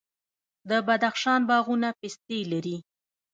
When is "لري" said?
2.51-2.77